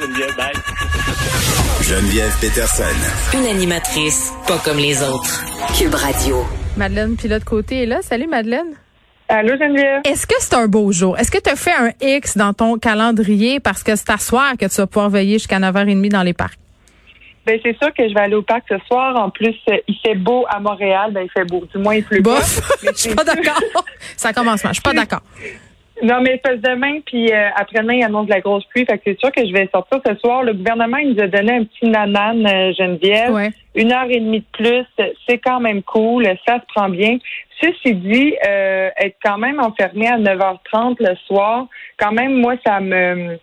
Geneviève. 0.00 0.36
Bye. 0.36 0.52
Geneviève 1.82 2.32
Peterson. 2.40 2.84
Une 3.38 3.46
animatrice 3.46 4.32
pas 4.46 4.58
comme 4.58 4.78
les 4.78 5.02
autres. 5.02 5.44
Cube 5.78 5.94
Radio. 5.94 6.44
Madeleine 6.76 7.16
Pilote 7.16 7.44
Côté 7.44 7.82
est 7.82 7.86
là. 7.86 8.02
Salut 8.02 8.26
Madeleine. 8.26 8.74
Allô, 9.28 9.56
Geneviève? 9.56 10.00
Est-ce 10.04 10.26
que 10.26 10.34
c'est 10.40 10.54
un 10.54 10.66
beau 10.66 10.90
jour? 10.90 11.16
Est-ce 11.18 11.30
que 11.30 11.38
tu 11.38 11.48
as 11.48 11.56
fait 11.56 11.72
un 11.72 11.92
X 12.00 12.36
dans 12.36 12.52
ton 12.52 12.78
calendrier 12.78 13.60
parce 13.60 13.82
que 13.82 13.94
c'est 13.94 14.10
à 14.10 14.18
soir 14.18 14.52
que 14.58 14.66
tu 14.66 14.76
vas 14.76 14.86
pouvoir 14.86 15.10
veiller 15.10 15.34
jusqu'à 15.34 15.60
9h30 15.60 16.08
dans 16.08 16.22
les 16.22 16.34
parcs? 16.34 16.58
Ben, 17.46 17.58
c'est 17.62 17.76
sûr 17.78 17.92
que 17.94 18.08
je 18.08 18.14
vais 18.14 18.20
aller 18.20 18.34
au 18.34 18.42
parc 18.42 18.64
ce 18.68 18.78
soir. 18.86 19.16
En 19.16 19.30
plus, 19.30 19.54
euh, 19.70 19.76
il 19.86 19.96
fait 20.04 20.14
beau 20.14 20.44
à 20.48 20.60
Montréal. 20.60 21.12
Ben, 21.12 21.22
il 21.22 21.30
fait 21.30 21.44
beau. 21.44 21.64
Du 21.72 21.78
moins, 21.78 21.94
il 21.94 22.04
pleut 22.04 22.20
Bof, 22.22 22.60
pas. 22.60 22.90
je 22.92 22.98
suis 22.98 23.14
pas 23.14 23.24
d'accord. 23.24 23.60
Ça 24.16 24.32
commence 24.32 24.64
mal. 24.64 24.72
Je 24.72 24.80
suis 24.80 24.82
pas 24.82 24.94
d'accord. 24.94 25.22
Non, 26.02 26.20
mais 26.20 26.40
il 26.42 26.48
fait 26.48 26.58
demain, 26.58 26.98
puis 27.06 27.32
euh, 27.32 27.48
après-demain, 27.54 27.94
il 27.94 28.04
annonce 28.04 28.26
de 28.26 28.32
la 28.32 28.40
grosse 28.40 28.64
pluie. 28.66 28.84
Fait 28.84 28.98
que 28.98 29.02
c'est 29.06 29.18
sûr 29.20 29.30
que 29.30 29.46
je 29.46 29.52
vais 29.52 29.68
sortir 29.72 30.00
ce 30.04 30.14
soir. 30.16 30.42
Le 30.42 30.52
gouvernement, 30.52 30.96
il 30.96 31.14
nous 31.14 31.22
a 31.22 31.28
donné 31.28 31.52
un 31.52 31.64
petit 31.64 31.88
nanan, 31.88 32.44
euh, 32.44 32.72
Geneviève. 32.72 33.32
Ouais. 33.32 33.50
Une 33.76 33.92
heure 33.92 34.10
et 34.10 34.18
demie 34.20 34.40
de 34.40 34.46
plus, 34.52 34.84
c'est 35.28 35.38
quand 35.38 35.60
même 35.60 35.82
cool. 35.82 36.26
Ça 36.46 36.56
se 36.56 36.66
prend 36.74 36.88
bien. 36.88 37.18
Ceci 37.60 37.94
dit, 37.94 38.34
euh, 38.46 38.90
être 38.98 39.16
quand 39.24 39.38
même 39.38 39.60
enfermé 39.60 40.08
à 40.08 40.18
9h30 40.18 40.96
le 40.98 41.14
soir, 41.26 41.66
quand 41.96 42.12
même, 42.12 42.34
moi, 42.34 42.54
ça 42.66 42.80
me... 42.80 42.96
euh, 42.96 43.36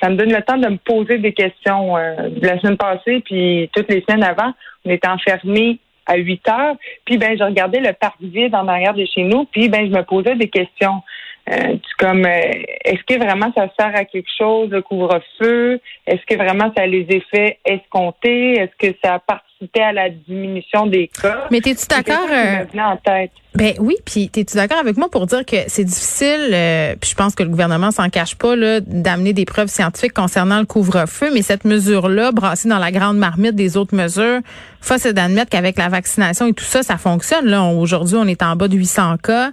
ça 0.00 0.08
me 0.08 0.16
donne 0.16 0.32
le 0.32 0.42
temps 0.42 0.56
de 0.58 0.68
me 0.68 0.76
poser 0.78 1.18
des 1.18 1.32
questions. 1.32 1.96
Euh, 1.96 2.28
la 2.42 2.58
semaine 2.60 2.76
passée, 2.76 3.20
puis 3.24 3.70
toutes 3.74 3.90
les 3.90 4.04
semaines 4.08 4.24
avant, 4.24 4.52
on 4.84 4.90
était 4.90 5.08
enfermés 5.08 5.78
à 6.06 6.16
8 6.16 6.48
heures. 6.48 6.76
Puis 7.04 7.18
ben, 7.18 7.36
je 7.38 7.44
regardais 7.44 7.80
le 7.80 7.92
parc 7.92 8.16
vide 8.20 8.54
en 8.54 8.68
arrière 8.68 8.94
de 8.94 9.04
chez 9.06 9.22
nous. 9.22 9.44
Puis 9.46 9.68
ben, 9.68 9.86
je 9.86 9.96
me 9.96 10.02
posais 10.02 10.34
des 10.36 10.48
questions. 10.48 11.02
Euh, 11.50 11.76
comme, 11.98 12.24
euh, 12.24 12.52
est-ce 12.84 13.02
que 13.04 13.18
vraiment 13.22 13.52
ça 13.54 13.68
sert 13.78 13.94
à 13.94 14.04
quelque 14.04 14.30
chose 14.38 14.70
le 14.70 14.80
couvre-feu? 14.80 15.78
Est-ce 16.06 16.24
que 16.26 16.36
vraiment 16.36 16.72
ça 16.76 16.84
a 16.84 16.86
les 16.86 17.06
effets 17.10 17.58
escomptés? 17.64 18.52
Est-ce 18.52 18.74
que 18.78 18.96
ça 19.04 19.14
a 19.14 19.18
participé 19.58 19.82
à 19.82 19.92
la 19.92 20.10
diminution 20.10 20.86
des 20.86 21.08
cas 21.08 21.46
Mais 21.50 21.60
t'es-tu 21.60 21.86
d'accord? 21.86 22.26
Euh, 22.30 22.60
me 22.60 22.70
venait 22.70 22.82
en 22.82 22.96
tête. 22.96 23.30
Ben 23.54 23.74
oui, 23.78 23.94
puis 24.04 24.28
t'es-tu 24.28 24.56
d'accord 24.56 24.78
avec 24.78 24.96
moi 24.96 25.08
pour 25.08 25.26
dire 25.26 25.44
que 25.44 25.56
c'est 25.68 25.84
difficile, 25.84 26.50
euh, 26.52 26.96
puis 27.00 27.10
je 27.10 27.14
pense 27.14 27.36
que 27.36 27.44
le 27.44 27.48
gouvernement 27.48 27.92
s'en 27.92 28.10
cache 28.10 28.34
pas, 28.34 28.56
là, 28.56 28.80
d'amener 28.80 29.32
des 29.32 29.44
preuves 29.44 29.68
scientifiques 29.68 30.12
concernant 30.12 30.58
le 30.58 30.66
couvre-feu, 30.66 31.30
mais 31.32 31.42
cette 31.42 31.64
mesure-là, 31.64 32.32
brassée 32.32 32.68
dans 32.68 32.78
la 32.78 32.90
grande 32.90 33.16
marmite 33.16 33.54
des 33.54 33.76
autres 33.76 33.94
mesures, 33.94 34.40
face 34.80 35.06
d'admettre 35.06 35.50
qu'avec 35.50 35.78
la 35.78 35.88
vaccination 35.88 36.48
et 36.48 36.52
tout 36.52 36.64
ça, 36.64 36.82
ça 36.82 36.96
fonctionne. 36.96 37.46
Là, 37.46 37.62
aujourd'hui, 37.62 38.16
on 38.16 38.26
est 38.26 38.42
en 38.42 38.56
bas 38.56 38.66
de 38.66 38.76
800 38.76 39.18
cas. 39.22 39.50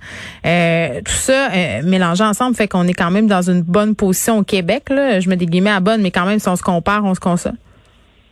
Euh, 0.48 1.02
tout 1.06 1.12
ça, 1.12 1.52
euh, 1.52 1.82
mélangé 1.84 2.24
ensemble, 2.24 2.56
fait 2.56 2.68
qu'on 2.68 2.88
est 2.88 2.94
quand 2.94 3.12
même 3.12 3.28
dans 3.28 3.50
une 3.50 3.62
bonne 3.62 3.96
position 3.96 4.40
au 4.40 4.44
Québec. 4.44 4.90
Là. 4.90 5.20
Je 5.20 5.30
mets 5.30 5.38
des 5.38 5.46
guillemets 5.46 5.70
à 5.70 5.80
bonne, 5.80 6.02
mais 6.02 6.12
quand 6.12 6.26
même, 6.26 6.40
si 6.40 6.48
on 6.50 6.56
se 6.56 6.64
compare, 6.64 7.06
on 7.06 7.14
se 7.14 7.20
console. 7.20 7.54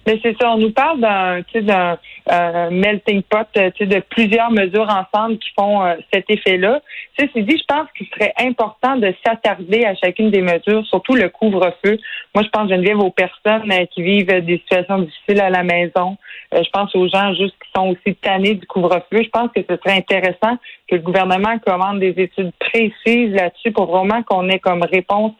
Mais 0.09 0.19
c'est 0.23 0.35
ça, 0.41 0.49
on 0.49 0.57
nous 0.57 0.71
parle 0.71 0.99
d'un 1.01 1.99
euh, 2.31 2.69
melting 2.69 3.21
pot 3.23 3.47
euh, 3.57 3.69
de 3.79 3.99
plusieurs 4.09 4.51
mesures 4.51 4.87
ensemble 4.89 5.37
qui 5.39 5.49
font 5.57 5.83
euh, 5.83 5.95
cet 6.13 6.29
effet-là. 6.29 6.81
Ceci 7.19 7.43
dit, 7.43 7.57
je 7.57 7.63
pense 7.67 7.87
qu'il 7.97 8.07
serait 8.07 8.33
important 8.39 8.95
de 8.97 9.13
s'attarder 9.25 9.85
à 9.85 9.95
chacune 9.95 10.29
des 10.31 10.41
mesures, 10.41 10.85
surtout 10.87 11.15
le 11.15 11.29
couvre-feu. 11.29 11.97
Moi, 12.35 12.43
je 12.43 12.49
pense, 12.49 12.69
Geneviève, 12.69 12.99
aux 12.99 13.11
personnes 13.11 13.71
euh, 13.71 13.85
qui 13.93 14.01
vivent 14.03 14.27
des 14.45 14.57
situations 14.59 14.99
difficiles 14.99 15.41
à 15.41 15.49
la 15.49 15.63
maison. 15.63 16.17
Je 16.51 16.69
pense 16.71 16.95
aux 16.95 17.07
gens 17.07 17.33
juste 17.35 17.55
qui 17.63 17.69
sont 17.75 17.89
aussi 17.89 18.15
tannés 18.15 18.55
du 18.55 18.65
couvre-feu. 18.65 19.21
Je 19.23 19.29
pense 19.29 19.49
que 19.55 19.61
ce 19.69 19.75
serait 19.77 19.97
intéressant 19.97 20.57
que 20.87 20.95
le 20.95 21.01
gouvernement 21.01 21.59
commande 21.59 21.99
des 21.99 22.15
études 22.17 22.51
précises 22.59 23.33
là-dessus 23.35 23.71
pour 23.71 23.85
vraiment 23.85 24.23
qu'on 24.23 24.49
ait 24.49 24.57
comme 24.57 24.81
réponse 24.81 25.33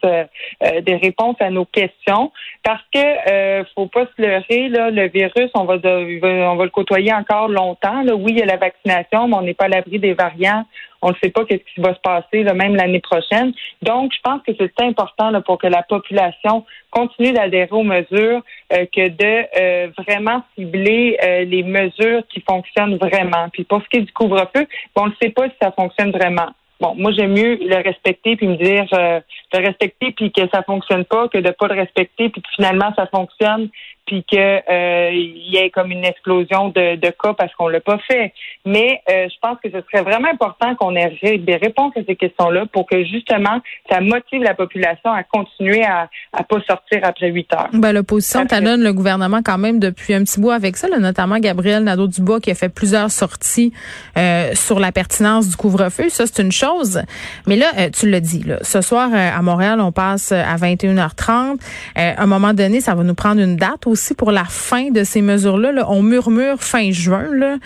des 0.60 0.96
réponses 0.96 1.34
à 1.40 1.50
nos 1.50 1.64
questions. 1.64 2.30
Parce 2.62 2.82
que 2.94 3.64
faut 3.74 3.86
pas 3.86 4.06
se 4.16 4.22
leurrer, 4.22 4.68
là, 4.68 4.90
le 4.90 5.08
virus, 5.08 5.50
on 5.54 5.64
va- 5.64 5.78
on 5.82 6.56
va 6.56 6.64
le 6.64 6.70
côtoyer 6.80 7.12
encore 7.12 7.48
longtemps. 7.48 8.02
Là. 8.02 8.14
Oui, 8.14 8.32
il 8.32 8.38
y 8.38 8.42
a 8.42 8.46
la 8.46 8.56
vaccination, 8.56 9.28
mais 9.28 9.36
on 9.36 9.42
n'est 9.42 9.54
pas 9.54 9.66
à 9.66 9.68
l'abri 9.68 9.98
des 9.98 10.14
variants. 10.14 10.64
On 11.02 11.10
ne 11.10 11.14
sait 11.22 11.30
pas 11.30 11.44
qu'est-ce 11.44 11.74
qui 11.74 11.80
va 11.80 11.94
se 11.94 12.00
passer, 12.00 12.44
même 12.54 12.76
l'année 12.76 13.00
prochaine. 13.00 13.52
Donc, 13.82 14.12
je 14.14 14.20
pense 14.22 14.42
que 14.46 14.52
c'est 14.58 14.84
important 14.84 15.32
pour 15.42 15.58
que 15.58 15.66
la 15.66 15.82
population 15.82 16.64
continue 16.90 17.32
d'adhérer 17.32 17.68
aux 17.70 17.82
mesures, 17.82 18.42
euh, 18.72 18.84
que 18.94 19.08
de 19.08 19.46
euh, 19.60 19.88
vraiment 20.06 20.42
cibler 20.54 21.18
euh, 21.22 21.44
les 21.44 21.62
mesures 21.62 22.22
qui 22.32 22.40
fonctionnent 22.40 22.96
vraiment. 22.96 23.48
Puis 23.52 23.64
pour 23.64 23.82
ce 23.82 23.88
qui 23.88 23.98
est 23.98 24.02
du 24.02 24.12
couvre-feu, 24.12 24.66
on 24.96 25.06
ne 25.06 25.12
sait 25.22 25.30
pas 25.30 25.48
si 25.48 25.54
ça 25.60 25.72
fonctionne 25.72 26.10
vraiment. 26.10 26.50
Bon, 26.80 26.94
moi 26.96 27.12
j'aime 27.12 27.32
mieux 27.32 27.58
le 27.60 27.76
respecter 27.76 28.36
puis 28.36 28.48
me 28.48 28.56
dire 28.56 28.86
le 28.90 29.58
respecter 29.58 30.12
puis 30.12 30.32
que 30.32 30.48
ça 30.52 30.62
fonctionne 30.62 31.04
pas 31.04 31.28
que 31.28 31.36
de 31.36 31.50
pas 31.50 31.68
le 31.68 31.74
respecter 31.74 32.30
puis 32.30 32.40
que 32.40 32.48
finalement 32.56 32.90
ça 32.96 33.06
fonctionne 33.06 33.68
puis 34.10 34.24
que 34.24 34.36
euh, 34.36 35.10
il 35.12 35.54
y 35.54 35.56
ait 35.56 35.70
comme 35.70 35.92
une 35.92 36.04
explosion 36.04 36.70
de, 36.70 36.96
de 36.96 37.10
cas 37.10 37.32
parce 37.32 37.54
qu'on 37.54 37.68
l'a 37.68 37.78
pas 37.78 37.98
fait. 38.08 38.32
Mais 38.66 39.00
euh, 39.08 39.28
je 39.28 39.36
pense 39.40 39.56
que 39.62 39.70
ce 39.70 39.80
serait 39.88 40.02
vraiment 40.02 40.28
important 40.28 40.74
qu'on 40.74 40.96
ait 40.96 41.16
des 41.22 41.56
réponses 41.56 41.92
à 41.96 42.00
ces 42.04 42.16
questions-là 42.16 42.66
pour 42.72 42.86
que 42.86 43.04
justement 43.04 43.60
ça 43.88 44.00
motive 44.00 44.42
la 44.42 44.54
population 44.54 45.12
à 45.12 45.22
continuer 45.22 45.84
à 45.84 46.08
à 46.32 46.42
pas 46.42 46.60
sortir 46.66 46.98
après 47.02 47.30
8 47.30 47.54
heures. 47.54 47.68
Ben, 47.72 47.92
l'opposition 47.92 48.46
talonne 48.46 48.82
le 48.82 48.92
gouvernement 48.92 49.42
quand 49.44 49.58
même 49.58 49.78
depuis 49.78 50.12
un 50.14 50.24
petit 50.24 50.40
bout 50.40 50.50
avec 50.50 50.76
ça, 50.76 50.88
là, 50.88 50.98
notamment 50.98 51.38
Gabriel 51.38 51.84
Nadeau-Dubois 51.84 52.40
qui 52.40 52.50
a 52.50 52.54
fait 52.56 52.68
plusieurs 52.68 53.12
sorties 53.12 53.72
euh, 54.16 54.50
sur 54.54 54.80
la 54.80 54.90
pertinence 54.90 55.48
du 55.48 55.56
couvre-feu. 55.56 56.08
Ça, 56.08 56.26
c'est 56.26 56.42
une 56.42 56.52
chose. 56.52 57.02
Mais 57.46 57.56
là, 57.56 57.66
euh, 57.78 57.90
tu 57.90 58.10
l'as 58.10 58.20
dit, 58.20 58.42
là, 58.42 58.58
ce 58.62 58.80
soir 58.80 59.10
euh, 59.12 59.30
à 59.38 59.42
Montréal, 59.42 59.80
on 59.80 59.92
passe 59.92 60.32
euh, 60.32 60.42
à 60.42 60.56
21h30. 60.56 61.58
Euh, 61.98 62.14
à 62.16 62.22
un 62.22 62.26
moment 62.26 62.54
donné, 62.54 62.80
ça 62.80 62.94
va 62.94 63.02
nous 63.02 63.14
prendre 63.14 63.40
une 63.40 63.56
date 63.56 63.86
aussi 63.86 63.99
pour 64.16 64.32
la 64.32 64.44
fin 64.44 64.90
de 64.90 65.04
ces 65.04 65.22
mesures-là. 65.22 65.72
là. 65.72 65.86
On 65.88 66.02
murmure 66.02 66.62
fin 66.62 66.90
juin, 66.90 67.28
là. 67.34 67.56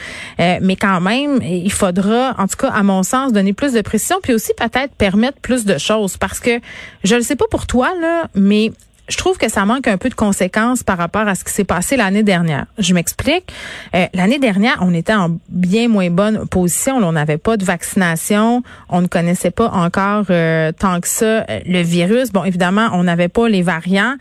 Euh, 0.40 0.58
mais 0.60 0.76
quand 0.76 1.00
même, 1.00 1.40
il 1.42 1.72
faudra, 1.72 2.34
en 2.38 2.46
tout 2.46 2.56
cas, 2.56 2.68
à 2.68 2.82
mon 2.82 3.02
sens, 3.02 3.32
donner 3.32 3.52
plus 3.52 3.72
de 3.72 3.80
précision, 3.80 4.16
puis 4.22 4.34
aussi 4.34 4.52
peut-être 4.56 4.94
permettre 4.94 5.38
plus 5.40 5.64
de 5.64 5.78
choses. 5.78 6.16
Parce 6.16 6.40
que 6.40 6.60
je 7.02 7.14
ne 7.16 7.20
sais 7.20 7.36
pas 7.36 7.46
pour 7.50 7.66
toi, 7.66 7.90
là, 8.00 8.28
mais 8.34 8.72
je 9.08 9.16
trouve 9.18 9.36
que 9.36 9.50
ça 9.50 9.64
manque 9.66 9.86
un 9.86 9.98
peu 9.98 10.08
de 10.08 10.14
conséquences 10.14 10.82
par 10.82 10.96
rapport 10.96 11.28
à 11.28 11.34
ce 11.34 11.44
qui 11.44 11.52
s'est 11.52 11.64
passé 11.64 11.96
l'année 11.96 12.22
dernière. 12.22 12.66
Je 12.78 12.94
m'explique. 12.94 13.52
Euh, 13.94 14.06
l'année 14.14 14.38
dernière, 14.38 14.78
on 14.80 14.94
était 14.94 15.14
en 15.14 15.38
bien 15.48 15.88
moins 15.88 16.10
bonne 16.10 16.46
position. 16.48 16.96
On 16.96 17.12
n'avait 17.12 17.38
pas 17.38 17.56
de 17.56 17.64
vaccination. 17.64 18.62
On 18.88 19.02
ne 19.02 19.06
connaissait 19.06 19.50
pas 19.50 19.68
encore 19.68 20.26
euh, 20.30 20.72
tant 20.72 21.00
que 21.00 21.08
ça 21.08 21.24
euh, 21.24 21.60
le 21.66 21.82
virus. 21.82 22.32
Bon, 22.32 22.44
évidemment, 22.44 22.88
on 22.92 23.04
n'avait 23.04 23.28
pas 23.28 23.48
les 23.48 23.62
variants. 23.62 24.14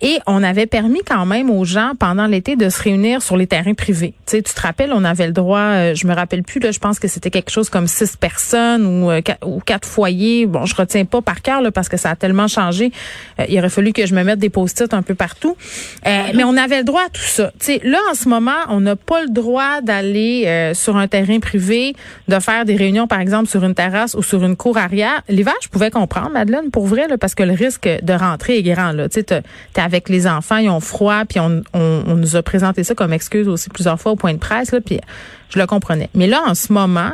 Et 0.00 0.18
on 0.26 0.42
avait 0.42 0.66
permis 0.66 1.00
quand 1.04 1.26
même 1.26 1.50
aux 1.50 1.64
gens 1.64 1.92
pendant 1.98 2.26
l'été 2.26 2.56
de 2.56 2.68
se 2.68 2.82
réunir 2.82 3.22
sur 3.22 3.36
les 3.36 3.46
terrains 3.46 3.74
privés. 3.74 4.14
Tu 4.26 4.36
sais, 4.36 4.42
tu 4.42 4.54
te 4.54 4.60
rappelles, 4.60 4.92
on 4.92 5.04
avait 5.04 5.26
le 5.26 5.32
droit, 5.32 5.58
euh, 5.58 5.94
je 5.94 6.06
me 6.06 6.14
rappelle 6.14 6.42
plus, 6.42 6.60
là, 6.60 6.70
je 6.70 6.78
pense 6.78 6.98
que 6.98 7.08
c'était 7.08 7.30
quelque 7.30 7.50
chose 7.50 7.68
comme 7.68 7.86
six 7.86 8.16
personnes 8.16 8.86
ou, 8.86 9.10
euh, 9.10 9.20
quatre, 9.20 9.46
ou 9.46 9.60
quatre 9.60 9.88
foyers. 9.88 10.46
Bon, 10.46 10.66
je 10.66 10.74
retiens 10.74 11.04
pas 11.04 11.20
par 11.22 11.42
cœur 11.42 11.62
là, 11.62 11.70
parce 11.70 11.88
que 11.88 11.96
ça 11.96 12.10
a 12.10 12.16
tellement 12.16 12.48
changé. 12.48 12.92
Euh, 13.40 13.44
il 13.48 13.58
aurait 13.58 13.70
fallu 13.70 13.92
que 13.92 14.06
je 14.06 14.14
me 14.14 14.22
mette 14.22 14.38
des 14.38 14.50
post-it 14.50 14.92
un 14.94 15.02
peu 15.02 15.14
partout. 15.14 15.56
Mais 16.04 16.44
on 16.44 16.56
avait 16.56 16.78
le 16.78 16.84
droit 16.84 17.02
à 17.02 17.10
tout 17.10 17.20
ça. 17.20 17.50
Tu 17.58 17.66
sais, 17.66 17.80
là, 17.84 17.98
en 18.10 18.14
ce 18.14 18.28
moment, 18.28 18.52
on 18.68 18.80
n'a 18.80 18.96
pas 18.96 19.22
le 19.22 19.28
droit 19.28 19.80
d'aller 19.82 20.44
euh, 20.46 20.74
sur 20.74 20.96
un 20.96 21.08
terrain 21.08 21.40
privé, 21.40 21.94
de 22.28 22.38
faire 22.38 22.64
des 22.64 22.76
réunions, 22.76 23.06
par 23.06 23.20
exemple, 23.20 23.48
sur 23.48 23.64
une 23.64 23.74
terrasse 23.74 24.14
ou 24.14 24.22
sur 24.22 24.44
une 24.44 24.56
cour 24.56 24.78
arrière. 24.78 25.22
L'hiver, 25.28 25.54
je 25.62 25.68
pouvais 25.68 25.90
comprendre, 25.90 26.30
Madeleine, 26.30 26.70
pour 26.70 26.86
vrai, 26.86 27.08
là, 27.08 27.18
parce 27.18 27.34
que 27.34 27.42
le 27.42 27.52
risque 27.52 27.88
de 27.88 28.12
rentrer 28.12 28.58
est 28.58 28.62
grand. 28.62 28.92
Là. 28.92 29.08
Tu 29.08 29.20
sais, 29.20 29.42
avec 29.88 30.10
les 30.10 30.26
enfants, 30.26 30.58
ils 30.58 30.68
ont 30.68 30.80
froid, 30.80 31.24
puis 31.24 31.40
on, 31.40 31.62
on, 31.72 32.14
nous 32.14 32.36
a 32.36 32.42
présenté 32.42 32.84
ça 32.84 32.94
comme 32.94 33.14
excuse 33.14 33.48
aussi 33.48 33.70
plusieurs 33.70 33.98
fois 33.98 34.12
au 34.12 34.16
point 34.16 34.34
de 34.34 34.38
presse, 34.38 34.74
puis 34.84 35.00
je 35.48 35.58
le 35.58 35.66
comprenais. 35.66 36.10
Mais 36.14 36.26
là, 36.26 36.42
en 36.46 36.54
ce 36.54 36.72
moment, 36.74 37.12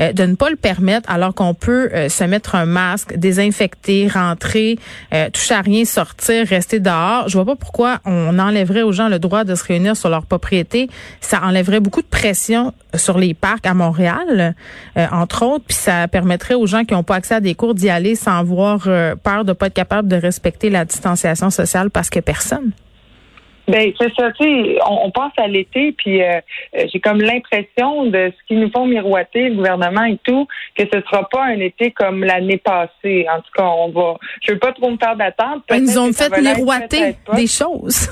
euh, 0.00 0.12
de 0.12 0.24
ne 0.24 0.34
pas 0.34 0.50
le 0.50 0.56
permettre 0.56 1.08
alors 1.08 1.34
qu'on 1.34 1.54
peut 1.54 1.88
euh, 1.94 2.08
se 2.08 2.24
mettre 2.24 2.56
un 2.56 2.66
masque, 2.66 3.16
désinfecter, 3.16 4.08
rentrer, 4.08 4.78
euh, 5.14 5.30
toucher 5.30 5.54
à 5.54 5.60
rien, 5.60 5.84
sortir, 5.84 6.46
rester 6.48 6.80
dehors, 6.80 7.28
je 7.28 7.34
vois 7.34 7.44
pas 7.44 7.54
pourquoi 7.54 8.00
on 8.04 8.38
enlèverait 8.40 8.82
aux 8.82 8.92
gens 8.92 9.08
le 9.08 9.20
droit 9.20 9.44
de 9.44 9.54
se 9.54 9.64
réunir 9.64 9.96
sur 9.96 10.08
leur 10.08 10.26
propriété. 10.26 10.90
Ça 11.20 11.40
enlèverait 11.44 11.80
beaucoup 11.80 12.02
de 12.02 12.08
pression 12.08 12.72
sur 12.98 13.18
les 13.18 13.34
parcs 13.34 13.66
à 13.66 13.74
Montréal, 13.74 14.54
euh, 14.96 15.06
entre 15.12 15.44
autres, 15.44 15.64
puis 15.66 15.76
ça 15.76 16.08
permettrait 16.08 16.54
aux 16.54 16.66
gens 16.66 16.84
qui 16.84 16.94
n'ont 16.94 17.02
pas 17.02 17.16
accès 17.16 17.34
à 17.34 17.40
des 17.40 17.54
cours 17.54 17.74
d'y 17.74 17.90
aller 17.90 18.14
sans 18.14 18.38
avoir 18.38 18.84
euh, 18.86 19.14
peur 19.16 19.44
de 19.44 19.52
pas 19.52 19.66
être 19.66 19.74
capable 19.74 20.08
de 20.08 20.16
respecter 20.16 20.70
la 20.70 20.84
distanciation 20.84 21.50
sociale 21.50 21.90
parce 21.90 22.10
que 22.10 22.15
personne. 22.22 22.72
Ben 23.68 23.92
c'est 24.00 24.14
ça, 24.14 24.30
tu 24.32 24.44
sais, 24.44 24.78
on, 24.86 25.06
on 25.06 25.10
pense 25.10 25.32
à 25.38 25.48
l'été, 25.48 25.92
puis 25.92 26.22
euh, 26.22 26.40
euh, 26.76 26.84
j'ai 26.92 27.00
comme 27.00 27.20
l'impression 27.20 28.06
de 28.06 28.30
ce 28.30 28.46
qu'ils 28.46 28.60
nous 28.60 28.70
font 28.70 28.86
miroiter, 28.86 29.48
le 29.48 29.56
gouvernement 29.56 30.04
et 30.04 30.18
tout, 30.24 30.46
que 30.76 30.84
ce 30.84 31.00
sera 31.00 31.28
pas 31.28 31.46
un 31.46 31.58
été 31.58 31.90
comme 31.90 32.22
l'année 32.22 32.58
passée. 32.58 33.26
En 33.28 33.38
tout 33.38 33.50
cas, 33.56 33.64
on 33.64 33.90
va. 33.90 34.18
Je 34.42 34.52
veux 34.52 34.58
pas 34.58 34.72
trop 34.72 34.88
me 34.90 34.96
faire 34.96 35.16
d'attente. 35.16 35.64
Ils 35.70 35.82
nous 35.82 35.98
ont 35.98 36.12
fait 36.12 36.30
miroiter 36.40 37.16
des 37.34 37.48
choses. 37.48 38.08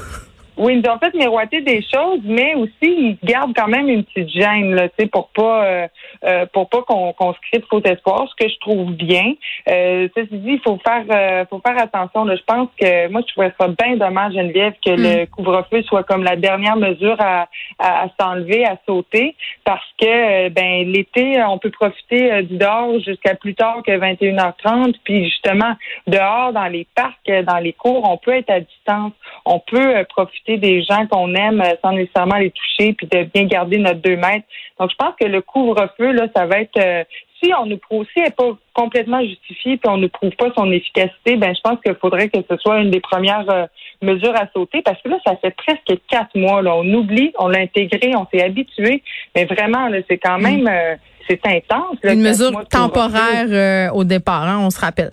Oui, 0.56 0.74
ils 0.74 0.82
nous 0.82 0.90
ont 0.90 0.98
fait 0.98 1.14
miroiter 1.14 1.60
des 1.62 1.82
choses, 1.82 2.20
mais 2.24 2.54
aussi 2.54 2.72
ils 2.82 3.18
gardent 3.24 3.54
quand 3.56 3.68
même 3.68 3.88
une 3.88 4.04
petite 4.04 4.28
gêne 4.30 4.74
là, 4.74 4.88
tu 4.88 4.94
sais, 5.00 5.06
pour 5.06 5.28
pas 5.28 5.64
euh, 5.64 5.88
euh, 6.24 6.46
pour 6.52 6.68
pas 6.68 6.82
qu'on 6.82 7.12
qu'on 7.12 7.32
se 7.32 7.38
crée 7.50 7.58
de 7.60 7.66
faux 7.66 7.82
espoirs, 7.84 8.28
ce 8.28 8.44
que 8.44 8.50
je 8.50 8.58
trouve 8.60 8.92
bien. 8.92 9.34
Euh, 9.68 10.08
ceci 10.16 10.36
dit, 10.38 10.52
il 10.52 10.60
faut 10.60 10.78
faire 10.86 11.04
euh, 11.10 11.44
faut 11.50 11.60
faire 11.66 11.78
attention. 11.78 12.24
Là. 12.24 12.36
Je 12.36 12.42
pense 12.46 12.68
que 12.78 13.08
moi 13.08 13.22
je 13.26 13.32
trouverais 13.32 13.54
ça 13.58 13.68
bien 13.68 13.96
dommage, 13.96 14.34
Geneviève, 14.34 14.74
que 14.84 14.90
le 14.90 15.14
Mm. 15.24 15.26
couvre-feu 15.28 15.82
soit 15.82 16.02
comme 16.04 16.24
la 16.24 16.36
dernière 16.36 16.76
mesure 16.76 17.16
à, 17.20 17.48
à, 17.78 18.04
à 18.04 18.08
s'enlever, 18.20 18.64
à 18.64 18.76
sauter, 18.86 19.34
parce 19.64 19.84
que 20.00 20.48
ben 20.50 20.90
l'été, 20.90 21.42
on 21.44 21.58
peut 21.58 21.70
profiter 21.70 22.32
euh, 22.32 22.42
du 22.42 22.56
dehors 22.56 22.98
jusqu'à 23.00 23.34
plus 23.34 23.54
tard 23.54 23.82
que 23.86 23.92
21h30, 23.92 24.94
puis 25.04 25.24
justement 25.24 25.74
dehors 26.06 26.52
dans 26.52 26.66
les 26.66 26.86
parcs, 26.94 27.28
euh, 27.28 27.42
dans 27.42 27.58
les 27.58 27.72
cours, 27.72 28.08
on 28.08 28.16
peut 28.16 28.32
être 28.32 28.50
à 28.50 28.60
distance, 28.60 29.12
on 29.44 29.58
peut 29.60 29.96
euh, 29.96 30.04
profiter 30.44 30.58
des 30.58 30.82
gens 30.82 31.06
qu'on 31.06 31.34
aime 31.34 31.60
euh, 31.60 31.74
sans 31.82 31.92
nécessairement 31.92 32.36
les 32.36 32.50
toucher, 32.50 32.92
puis 32.94 33.06
de 33.06 33.24
bien 33.24 33.44
garder 33.44 33.78
notre 33.78 34.00
deux 34.00 34.16
mètres. 34.16 34.46
Donc 34.78 34.90
je 34.90 34.96
pense 34.96 35.14
que 35.20 35.26
le 35.26 35.40
couvre-feu 35.42 36.12
là, 36.12 36.26
ça 36.34 36.46
va 36.46 36.60
être 36.60 36.76
euh, 36.78 37.04
si 37.42 37.52
on 37.60 37.66
nous 37.66 37.78
prouve, 37.78 38.04
si 38.12 38.20
elle 38.20 38.24
n'est 38.24 38.30
pas 38.30 38.50
complètement 38.72 39.20
justifiée, 39.22 39.76
puis 39.76 39.88
on 39.88 39.98
ne 39.98 40.06
prouve 40.06 40.30
pas 40.38 40.50
son 40.56 40.70
efficacité, 40.70 41.36
ben 41.36 41.54
je 41.54 41.60
pense 41.60 41.78
qu'il 41.84 41.94
faudrait 41.96 42.28
que 42.28 42.38
ce 42.48 42.56
soit 42.56 42.80
une 42.80 42.90
des 42.90 43.00
premières 43.00 43.48
euh, 43.50 43.66
mesures 44.02 44.34
à 44.34 44.48
sauter, 44.52 44.82
parce 44.82 45.00
que 45.02 45.08
là, 45.08 45.18
ça 45.26 45.36
fait 45.36 45.54
presque 45.54 46.00
quatre 46.08 46.36
mois. 46.36 46.62
Là, 46.62 46.74
on 46.76 46.94
oublie, 46.94 47.32
on 47.38 47.48
l'a 47.48 47.60
intégré, 47.60 48.14
on 48.16 48.26
s'est 48.32 48.42
habitué, 48.42 49.02
mais 49.34 49.44
vraiment, 49.44 49.88
là, 49.88 49.98
c'est 50.08 50.18
quand 50.18 50.38
même, 50.38 50.66
euh, 50.68 50.96
c'est 51.28 51.44
intense. 51.46 51.96
là, 52.02 52.12
Une 52.12 52.20
mesure 52.20 52.66
temporaire 52.68 53.46
euh, 53.48 53.90
au 53.92 54.04
départ, 54.04 54.44
hein, 54.44 54.60
on 54.60 54.70
se 54.70 54.80
rappelle. 54.80 55.10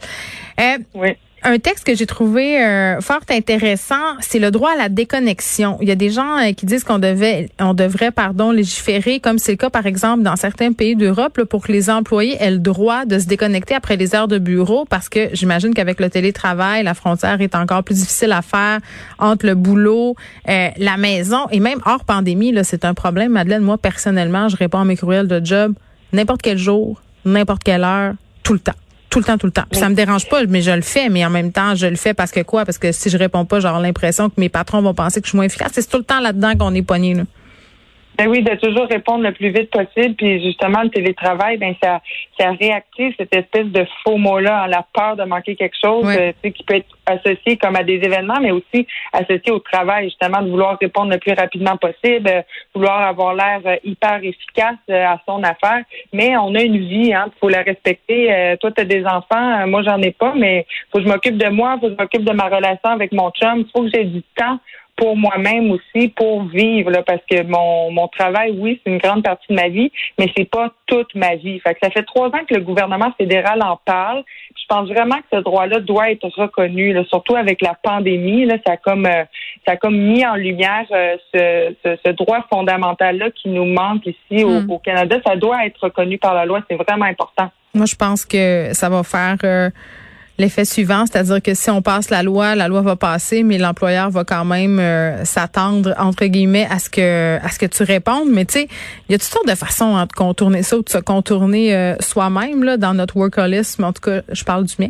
Euh, 0.59 0.77
Oui. 0.93 1.09
Un 1.43 1.57
texte 1.57 1.87
que 1.87 1.95
j'ai 1.95 2.05
trouvé 2.05 2.63
euh, 2.63 3.01
fort 3.01 3.21
intéressant, 3.29 3.95
c'est 4.19 4.37
le 4.37 4.51
droit 4.51 4.73
à 4.73 4.75
la 4.75 4.89
déconnexion. 4.89 5.79
Il 5.81 5.87
y 5.87 5.91
a 5.91 5.95
des 5.95 6.11
gens 6.11 6.37
euh, 6.37 6.53
qui 6.53 6.67
disent 6.67 6.83
qu'on 6.83 6.99
devait, 6.99 7.49
on 7.59 7.73
devrait, 7.73 8.11
pardon, 8.11 8.51
légiférer, 8.51 9.19
comme 9.19 9.39
c'est 9.39 9.53
le 9.53 9.57
cas 9.57 9.71
par 9.71 9.87
exemple 9.87 10.21
dans 10.21 10.35
certains 10.35 10.71
pays 10.71 10.95
d'Europe, 10.95 11.41
pour 11.45 11.63
que 11.63 11.71
les 11.71 11.89
employés 11.89 12.37
aient 12.39 12.51
le 12.51 12.59
droit 12.59 13.05
de 13.05 13.17
se 13.17 13.25
déconnecter 13.25 13.73
après 13.73 13.97
les 13.97 14.13
heures 14.13 14.27
de 14.27 14.37
bureau, 14.37 14.85
parce 14.85 15.09
que 15.09 15.29
j'imagine 15.33 15.73
qu'avec 15.73 15.99
le 15.99 16.11
télétravail, 16.11 16.83
la 16.83 16.93
frontière 16.93 17.41
est 17.41 17.55
encore 17.55 17.83
plus 17.83 17.95
difficile 17.95 18.33
à 18.33 18.43
faire 18.43 18.79
entre 19.17 19.47
le 19.47 19.55
boulot, 19.55 20.15
euh, 20.47 20.69
la 20.77 20.97
maison 20.97 21.47
et 21.51 21.59
même 21.59 21.79
hors 21.87 22.05
pandémie. 22.05 22.53
C'est 22.63 22.85
un 22.85 22.93
problème, 22.93 23.31
Madeleine. 23.31 23.63
Moi 23.63 23.79
personnellement, 23.79 24.47
je 24.47 24.57
réponds 24.57 24.81
à 24.81 24.85
mes 24.85 24.95
courriels 24.95 25.27
de 25.27 25.43
job 25.43 25.73
n'importe 26.13 26.41
quel 26.41 26.57
jour, 26.57 27.01
n'importe 27.25 27.63
quelle 27.63 27.83
heure, 27.83 28.13
tout 28.43 28.53
le 28.53 28.59
temps. 28.59 28.73
Tout 29.11 29.19
le 29.19 29.25
temps, 29.25 29.37
tout 29.37 29.45
le 29.45 29.51
temps. 29.51 29.65
Puis 29.69 29.79
ça 29.79 29.89
me 29.89 29.93
dérange 29.93 30.27
pas, 30.29 30.43
mais 30.45 30.61
je 30.61 30.71
le 30.71 30.81
fais, 30.81 31.09
mais 31.09 31.25
en 31.25 31.29
même 31.29 31.51
temps, 31.51 31.75
je 31.75 31.85
le 31.85 31.97
fais 31.97 32.13
parce 32.13 32.31
que 32.31 32.39
quoi? 32.39 32.63
Parce 32.63 32.77
que 32.77 32.93
si 32.93 33.09
je 33.09 33.17
réponds 33.17 33.43
pas, 33.45 33.59
j'aurai 33.59 33.81
l'impression 33.81 34.29
que 34.29 34.35
mes 34.37 34.47
patrons 34.47 34.81
vont 34.81 34.93
penser 34.93 35.19
que 35.19 35.27
je 35.27 35.31
suis 35.31 35.35
moins 35.35 35.45
efficace. 35.45 35.71
C'est 35.73 35.89
tout 35.89 35.97
le 35.97 36.03
temps 36.05 36.21
là-dedans 36.21 36.55
qu'on 36.57 36.73
est 36.73 36.81
pogné, 36.81 37.13
là. 37.13 37.23
Ben 38.17 38.27
oui, 38.27 38.43
de 38.43 38.53
toujours 38.55 38.87
répondre 38.87 39.23
le 39.23 39.31
plus 39.31 39.49
vite 39.49 39.71
possible. 39.71 40.15
Puis 40.15 40.43
justement, 40.43 40.81
le 40.83 40.89
télétravail, 40.89 41.57
ben 41.57 41.73
ça, 41.81 42.01
ça 42.39 42.51
réactive 42.51 43.13
cette 43.17 43.35
espèce 43.35 43.67
de 43.67 43.85
faux 44.03 44.17
mot-là, 44.17 44.63
hein, 44.63 44.67
la 44.67 44.85
peur 44.93 45.15
de 45.15 45.23
manquer 45.23 45.55
quelque 45.55 45.77
chose, 45.81 46.05
Ouais. 46.05 46.29
euh, 46.29 46.31
tu 46.33 46.49
sais, 46.49 46.51
qui 46.51 46.63
peut 46.63 46.75
être 46.75 46.87
associé 47.05 47.57
comme 47.57 47.75
à 47.75 47.83
des 47.83 47.95
événements, 47.95 48.39
mais 48.41 48.51
aussi 48.51 48.85
associé 49.13 49.51
au 49.51 49.59
travail, 49.59 50.05
justement, 50.05 50.41
de 50.41 50.49
vouloir 50.49 50.77
répondre 50.79 51.11
le 51.11 51.17
plus 51.17 51.33
rapidement 51.33 51.77
possible, 51.77 52.29
euh, 52.29 52.41
vouloir 52.75 53.01
avoir 53.01 53.33
l'air 53.33 53.61
euh, 53.65 53.75
hyper 53.83 54.17
efficace 54.23 54.75
euh, 54.89 55.05
à 55.05 55.19
son 55.27 55.41
affaire. 55.43 55.83
Mais 56.13 56.35
on 56.37 56.53
a 56.55 56.61
une 56.61 56.77
vie, 56.77 57.13
hein, 57.13 57.27
faut 57.39 57.49
la 57.49 57.61
respecter. 57.61 58.55
Toi, 58.59 58.71
tu 58.71 58.81
as 58.81 58.85
des 58.85 59.05
enfants, 59.05 59.67
moi 59.67 59.81
j'en 59.83 60.01
ai 60.01 60.11
pas, 60.11 60.33
mais 60.35 60.65
faut 60.91 60.99
que 60.99 61.05
je 61.05 61.09
m'occupe 61.09 61.37
de 61.37 61.49
moi, 61.49 61.77
faut 61.79 61.87
que 61.87 61.93
je 61.93 61.97
m'occupe 61.97 62.23
de 62.23 62.33
ma 62.33 62.45
relation 62.45 62.89
avec 62.89 63.11
mon 63.11 63.31
chum, 63.31 63.65
faut 63.73 63.83
que 63.83 63.89
j'ai 63.93 64.03
du 64.03 64.21
temps 64.35 64.59
pour 65.01 65.17
moi-même 65.17 65.71
aussi, 65.71 66.09
pour 66.09 66.43
vivre, 66.43 66.91
là, 66.91 67.01
parce 67.01 67.23
que 67.27 67.41
mon, 67.41 67.89
mon 67.89 68.07
travail, 68.07 68.55
oui, 68.55 68.79
c'est 68.83 68.91
une 68.91 68.99
grande 68.99 69.23
partie 69.23 69.47
de 69.49 69.55
ma 69.55 69.67
vie, 69.67 69.91
mais 70.19 70.27
c'est 70.37 70.45
pas 70.47 70.69
toute 70.85 71.15
ma 71.15 71.35
vie. 71.37 71.59
Fait 71.61 71.73
que 71.73 71.79
ça 71.81 71.89
fait 71.89 72.03
trois 72.03 72.27
ans 72.27 72.45
que 72.47 72.53
le 72.53 72.61
gouvernement 72.61 73.11
fédéral 73.17 73.63
en 73.63 73.79
parle. 73.83 74.23
Je 74.55 74.63
pense 74.69 74.87
vraiment 74.89 75.15
que 75.15 75.23
ce 75.33 75.39
droit-là 75.39 75.79
doit 75.79 76.11
être 76.11 76.27
reconnu, 76.27 76.93
là, 76.93 77.03
surtout 77.05 77.35
avec 77.35 77.63
la 77.63 77.75
pandémie. 77.81 78.45
Là, 78.45 78.57
ça 78.63 78.73
a 78.73 78.77
comme 78.77 79.07
euh, 79.07 79.23
ça 79.65 79.71
a 79.73 79.75
comme 79.77 79.97
mis 79.97 80.23
en 80.23 80.35
lumière 80.35 80.85
euh, 80.91 81.17
ce, 81.33 81.75
ce, 81.83 81.97
ce 82.05 82.11
droit 82.11 82.45
fondamental-là 82.53 83.31
qui 83.31 83.49
nous 83.49 83.65
manque 83.65 84.05
ici 84.05 84.43
au, 84.43 84.61
Hmm. 84.61 84.69
au 84.69 84.77
Canada. 84.77 85.17
Ça 85.25 85.35
doit 85.35 85.65
être 85.65 85.79
reconnu 85.81 86.19
par 86.19 86.35
la 86.35 86.45
loi. 86.45 86.61
C'est 86.69 86.75
vraiment 86.75 87.05
important. 87.05 87.49
Moi, 87.73 87.85
je 87.85 87.95
pense 87.95 88.25
que 88.25 88.69
ça 88.73 88.89
va 88.89 89.01
faire 89.01 89.37
euh, 89.43 89.69
l'effet 90.41 90.65
suivant, 90.65 91.05
c'est-à-dire 91.05 91.41
que 91.41 91.53
si 91.53 91.69
on 91.69 91.81
passe 91.81 92.09
la 92.09 92.23
loi, 92.23 92.55
la 92.55 92.67
loi 92.67 92.81
va 92.81 92.95
passer, 92.95 93.43
mais 93.43 93.57
l'employeur 93.57 94.09
va 94.09 94.23
quand 94.23 94.43
même 94.43 94.79
euh, 94.79 95.23
s'attendre 95.23 95.93
entre 95.97 96.25
guillemets 96.25 96.67
à 96.69 96.79
ce 96.79 96.89
que 96.89 97.37
à 97.37 97.49
ce 97.49 97.59
que 97.59 97.65
tu 97.65 97.83
répondes. 97.83 98.29
Mais 98.29 98.45
tu 98.45 98.59
sais, 98.59 98.67
il 99.07 99.11
y 99.11 99.15
a 99.15 99.17
toutes 99.17 99.31
sortes 99.31 99.47
de 99.47 99.55
façons 99.55 99.95
hein, 99.95 100.05
de 100.05 100.13
contourner 100.13 100.63
ça 100.63 100.77
ou 100.77 100.83
de 100.83 100.89
se 100.89 100.97
contourner 100.97 101.75
euh, 101.75 101.95
soi-même 101.99 102.63
là 102.63 102.77
dans 102.77 102.93
notre 102.93 103.15
workaholisme. 103.15 103.83
En 103.83 103.93
tout 103.93 104.01
cas, 104.01 104.21
je 104.31 104.43
parle 104.43 104.65
du 104.65 104.75
mien. 104.79 104.89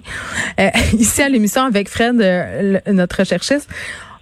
Euh, 0.59 0.69
ici 0.93 1.21
à 1.21 1.29
l'émission 1.29 1.63
avec 1.63 1.89
Fred, 1.89 2.19
euh, 2.21 2.79
notre 2.87 3.17
recherchiste. 3.17 3.69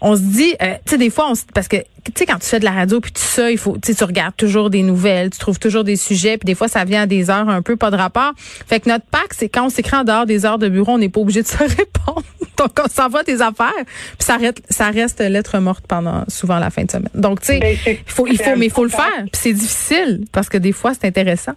On 0.01 0.15
se 0.15 0.21
dit, 0.21 0.55
euh, 0.61 0.73
tu 0.85 0.91
sais, 0.91 0.97
des 0.97 1.09
fois, 1.09 1.31
on 1.31 1.33
parce 1.53 1.67
que, 1.67 1.77
tu 1.77 2.11
sais, 2.15 2.25
quand 2.25 2.39
tu 2.39 2.47
fais 2.47 2.59
de 2.59 2.65
la 2.65 2.71
radio 2.71 2.99
puis 3.01 3.11
tout 3.11 3.21
ça, 3.21 3.51
il 3.51 3.57
faut, 3.57 3.77
tu 3.77 3.91
sais, 3.91 3.95
tu 3.95 4.03
regardes 4.03 4.35
toujours 4.35 4.69
des 4.69 4.83
nouvelles, 4.83 5.29
tu 5.29 5.39
trouves 5.39 5.59
toujours 5.59 5.83
des 5.83 5.95
sujets, 5.95 6.37
puis 6.37 6.45
des 6.45 6.55
fois, 6.55 6.67
ça 6.67 6.85
vient 6.85 7.03
à 7.03 7.05
des 7.05 7.29
heures 7.29 7.49
un 7.49 7.61
peu 7.61 7.75
pas 7.75 7.91
de 7.91 7.97
rapport. 7.97 8.31
Fait 8.37 8.79
que 8.79 8.89
notre 8.89 9.05
pack, 9.05 9.33
c'est 9.37 9.49
quand 9.49 9.65
on 9.65 9.69
s'écrit 9.69 9.97
en 9.97 10.03
dehors 10.03 10.25
des 10.25 10.45
heures 10.45 10.59
de 10.59 10.69
bureau, 10.69 10.93
on 10.93 10.97
n'est 10.97 11.09
pas 11.09 11.19
obligé 11.19 11.41
de 11.41 11.47
se 11.49 11.57
répondre. 11.57 12.23
Donc, 12.57 12.71
on 12.83 12.89
s'envoie 12.89 13.23
tes 13.23 13.41
affaires, 13.41 13.71
puis 13.85 14.25
ça 14.25 14.37
reste, 14.37 14.61
ça 14.69 14.89
reste 14.89 15.19
lettre 15.19 15.59
morte 15.59 15.85
pendant 15.87 16.23
souvent 16.27 16.59
la 16.59 16.69
fin 16.69 16.83
de 16.83 16.91
semaine. 16.91 17.09
Donc, 17.13 17.41
tu 17.41 17.47
sais, 17.47 17.59
Ben, 17.59 17.77
il 17.85 17.97
faut, 18.05 18.27
il 18.27 18.37
faut, 18.37 18.55
mais 18.57 18.65
il 18.65 18.71
faut 18.71 18.83
le 18.83 18.89
faire. 18.89 19.23
Puis 19.31 19.41
c'est 19.41 19.53
difficile 19.53 20.25
parce 20.31 20.49
que 20.49 20.57
des 20.57 20.73
fois, 20.73 20.93
c'est 20.93 21.07
intéressant. 21.07 21.53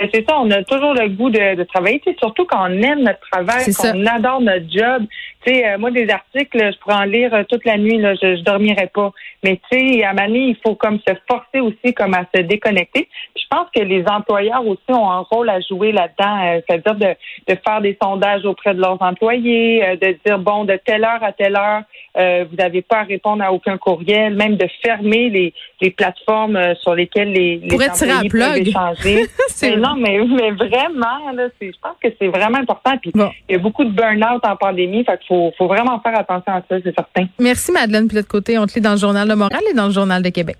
Mais 0.00 0.08
c'est 0.14 0.26
ça, 0.26 0.38
on 0.40 0.50
a 0.50 0.62
toujours 0.64 0.94
le 0.94 1.08
goût 1.08 1.28
de, 1.28 1.56
de 1.56 1.62
travailler, 1.64 2.00
tu 2.00 2.10
sais, 2.10 2.16
surtout 2.18 2.46
quand 2.46 2.70
on 2.70 2.82
aime 2.82 3.00
notre 3.00 3.20
travail, 3.30 3.64
qu'on 3.74 4.06
adore 4.06 4.40
notre 4.40 4.70
job. 4.70 5.04
Tu 5.44 5.52
sais, 5.52 5.68
euh, 5.68 5.78
moi, 5.78 5.90
des 5.90 6.08
articles, 6.08 6.58
je 6.58 6.78
pourrais 6.78 6.94
en 6.94 7.04
lire 7.04 7.34
euh, 7.34 7.44
toute 7.48 7.64
la 7.66 7.76
nuit, 7.76 7.98
là, 7.98 8.14
je, 8.14 8.36
je 8.36 8.42
dormirais 8.42 8.90
pas. 8.92 9.12
Mais 9.42 9.60
tu 9.70 9.78
sais, 9.78 10.04
à 10.04 10.12
Mané, 10.12 10.38
il 10.38 10.56
faut 10.64 10.74
comme 10.74 10.98
se 11.06 11.14
forcer 11.28 11.60
aussi 11.60 11.94
comme 11.94 12.14
à 12.14 12.24
se 12.34 12.42
déconnecter. 12.42 13.08
Puis 13.34 13.44
je 13.44 13.56
pense 13.56 13.68
que 13.74 13.80
les 13.80 14.04
employeurs 14.06 14.66
aussi 14.66 14.90
ont 14.90 15.10
un 15.10 15.20
rôle 15.20 15.48
à 15.48 15.60
jouer 15.60 15.92
là-dedans, 15.92 16.44
euh, 16.44 16.60
c'est-à-dire 16.66 16.94
de, 16.94 17.52
de 17.52 17.58
faire 17.66 17.80
des 17.80 17.96
sondages 18.02 18.44
auprès 18.44 18.74
de 18.74 18.80
leurs 18.80 19.00
employés, 19.02 19.84
euh, 19.84 19.96
de 19.96 20.16
dire, 20.24 20.38
bon, 20.38 20.64
de 20.64 20.78
telle 20.84 21.04
heure 21.04 21.22
à 21.22 21.32
telle 21.32 21.56
heure, 21.56 21.82
euh, 22.16 22.44
vous 22.50 22.56
n'avez 22.56 22.82
pas 22.82 22.98
à 22.98 23.02
répondre 23.04 23.42
à 23.42 23.52
aucun 23.52 23.78
courriel, 23.78 24.34
même 24.34 24.56
de 24.56 24.66
fermer 24.82 25.30
les, 25.30 25.54
les 25.80 25.90
plateformes 25.90 26.56
euh, 26.56 26.74
sur 26.76 26.94
lesquelles 26.94 27.32
les, 27.32 27.56
les 27.58 27.88
employés 27.88 28.28
peuvent 28.28 28.56
échanger. 28.58 29.26
C'est. 29.48 29.76
Non, 29.94 30.00
mais, 30.00 30.18
mais 30.24 30.50
vraiment, 30.52 31.32
là, 31.34 31.48
je 31.60 31.70
pense 31.82 31.96
que 32.02 32.08
c'est 32.18 32.28
vraiment 32.28 32.58
important. 32.58 32.96
Puis 33.00 33.10
Bon. 33.14 33.30
il 33.48 33.52
y 33.52 33.54
a 33.56 33.58
beaucoup 33.58 33.84
de 33.84 33.90
burn-out 33.90 34.44
en 34.44 34.56
pandémie, 34.56 35.04
fait 35.04 35.18
qu'il 35.18 35.28
faut, 35.28 35.52
faut 35.58 35.66
vraiment 35.66 36.00
faire 36.00 36.18
attention 36.18 36.52
à 36.52 36.62
ça, 36.68 36.76
c'est 36.82 36.94
certain. 36.94 37.26
Merci, 37.38 37.72
Madeleine. 37.72 38.06
Puis 38.06 38.14
de 38.14 38.20
l'autre 38.20 38.28
côté, 38.28 38.58
on 38.58 38.66
te 38.66 38.74
lit 38.74 38.80
dans 38.80 38.92
le 38.92 38.98
Journal 38.98 39.28
de 39.28 39.34
Montréal 39.34 39.62
et 39.70 39.74
dans 39.74 39.86
le 39.86 39.92
Journal 39.92 40.22
de 40.22 40.28
Québec. 40.30 40.56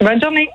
Bonne 0.00 0.20
journée. 0.20 0.48